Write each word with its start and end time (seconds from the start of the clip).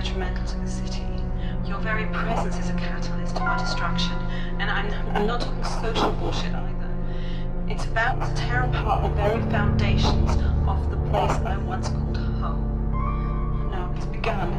detrimental 0.00 0.44
to 0.46 0.58
the 0.58 0.68
city. 0.68 1.04
Your 1.66 1.78
very 1.78 2.06
presence 2.06 2.56
is 2.58 2.70
a 2.70 2.74
catalyst 2.74 3.36
to 3.36 3.42
our 3.42 3.58
destruction, 3.58 4.14
and 4.58 4.70
I'm, 4.70 4.90
I'm 5.14 5.26
not 5.26 5.42
talking 5.42 5.62
social 5.64 6.10
bullshit 6.12 6.54
either. 6.54 6.90
It's 7.68 7.84
about 7.84 8.18
to 8.26 8.34
tear 8.34 8.62
apart 8.62 9.02
the 9.02 9.10
very 9.10 9.42
foundations 9.50 10.30
of 10.66 10.90
the 10.90 10.96
place 11.10 11.32
I 11.44 11.58
once 11.58 11.88
called 11.88 12.16
home. 12.16 13.70
No, 13.70 13.92
it's 13.96 14.06
begun. 14.06 14.52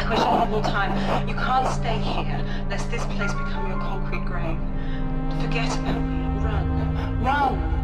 I 0.00 0.10
wish 0.10 0.18
I 0.20 0.38
had 0.38 0.50
more 0.50 0.62
time. 0.62 1.28
You 1.28 1.34
can't 1.34 1.68
stay 1.68 1.98
here, 1.98 2.42
lest 2.70 2.90
this 2.90 3.04
place 3.04 3.32
become 3.34 3.68
your 3.68 3.78
concrete 3.78 4.24
grave. 4.24 4.58
Forget 5.42 5.68
about 5.78 6.00
me. 6.00 6.18
Run. 6.42 7.22
Run! 7.22 7.77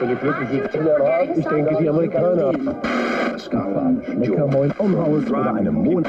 Die 0.00 0.14
glückliche 0.14 0.68
Kinder, 0.68 0.96
ich 1.34 1.44
denke, 1.46 1.76
die 1.80 1.88
Amerikaner. 1.88 2.52
Skala, 3.38 3.92
Schmeckermoin, 4.04 4.72
Umhaus 4.78 5.26
oder 5.28 5.54
einem 5.54 5.74
Mond. 5.74 6.06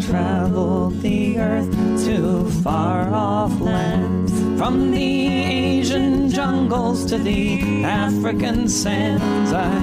Traveled 0.00 1.00
the 1.00 1.38
earth 1.38 1.70
to 2.04 2.50
far 2.62 3.12
off 3.12 3.58
lands. 3.60 4.32
From 4.58 4.90
the 4.90 5.28
Asian 5.28 6.30
jungles 6.30 7.04
to 7.06 7.16
the 7.18 7.84
African 7.84 8.68
sands, 8.68 9.52
I 9.52 9.80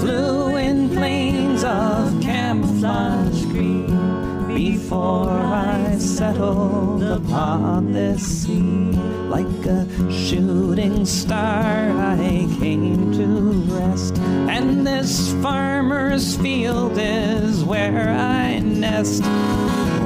flew 0.00 0.56
in 0.56 0.88
planes 0.90 1.64
of 1.64 2.20
camouflage 2.22 3.27
before 4.88 5.28
I 5.28 5.98
settled 5.98 7.02
upon 7.02 7.92
this 7.92 8.22
sea. 8.22 8.90
Like 9.28 9.66
a 9.66 9.86
shooting 10.10 11.04
star, 11.04 11.90
I 11.90 12.48
came 12.58 13.12
to 13.12 13.26
rest, 13.76 14.16
and 14.48 14.86
this 14.86 15.34
farmer's 15.42 16.38
field 16.38 16.96
is 16.96 17.62
where 17.64 18.08
I 18.08 18.60
nest, 18.60 19.24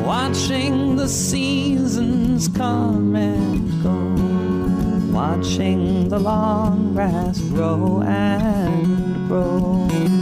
watching 0.05 0.97
the 0.97 1.09
seasons 1.09 2.49
come 2.49 3.15
and 3.15 3.83
go, 3.85 5.17
watching 5.17 6.09
the 6.09 6.19
long 6.19 6.93
grass 6.95 7.39
grow 7.39 8.03
and 8.03 9.29
grow. 9.29 10.22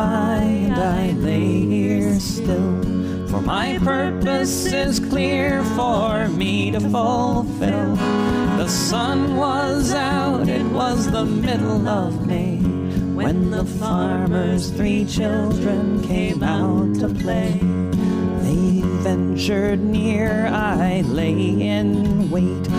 And 0.00 0.74
I 0.74 1.10
lay 1.12 1.60
here 1.60 2.18
still. 2.18 2.82
For 3.28 3.40
my 3.40 3.78
purpose 3.78 4.66
is 4.66 4.98
clear 4.98 5.62
for 5.76 6.28
me 6.28 6.70
to 6.70 6.80
fulfill. 6.80 7.96
The 8.56 8.68
sun 8.68 9.36
was 9.36 9.92
out, 9.92 10.48
it 10.48 10.64
was 10.66 11.10
the 11.10 11.24
middle 11.24 11.88
of 11.88 12.26
May. 12.26 12.56
When 12.56 13.50
the 13.50 13.64
farmer's 13.64 14.70
three 14.70 15.04
children 15.04 16.02
came 16.02 16.42
out 16.42 16.94
to 17.00 17.08
play. 17.08 17.58
They 18.42 18.80
ventured 19.02 19.80
near, 19.80 20.46
I 20.46 21.02
lay 21.02 21.32
in 21.32 22.30
wait. 22.30 22.71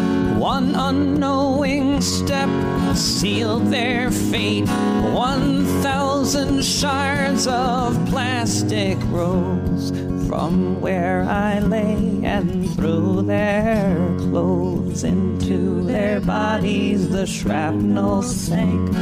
One 0.44 0.76
unknowing 0.76 2.02
step 2.02 2.50
sealed 2.98 3.68
their 3.68 4.12
fate. 4.12 4.68
One 5.14 5.64
thousand 5.82 6.66
shards 6.66 7.48
of 7.48 7.96
plastic 8.08 8.98
rose 9.04 9.92
from 10.28 10.82
where 10.82 11.24
I 11.24 11.60
lay 11.60 12.26
and 12.26 12.70
through 12.76 13.22
their 13.22 13.96
clothes 14.18 15.06
into 15.06 15.82
their 15.82 16.20
bodies. 16.20 17.08
The 17.08 17.26
shrapnel 17.26 18.22
sank 18.22 18.94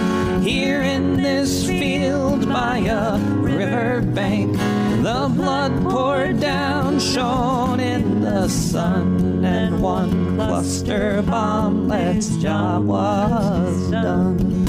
here 0.44 0.84
in 0.84 1.18
this 1.18 1.66
field 1.66 2.48
by 2.48 2.78
a 2.86 3.18
river 3.18 4.04
bank. 4.04 4.56
The 5.02 5.28
blood 5.36 5.82
poured 5.90 6.40
down, 6.40 7.00
the 8.42 8.50
sun, 8.50 9.46
and 9.46 9.84
one 9.84 10.36
cluster 10.36 11.22
bomb. 11.22 11.88
Let's 11.88 12.38
job 12.38 12.86
was 12.88 13.92
done. 13.92 14.61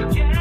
Yeah. 0.00 0.39